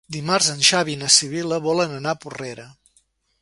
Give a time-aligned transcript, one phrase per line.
[0.13, 2.67] Dimarts en Xavi i na Sibil·la volen anar a Porrera.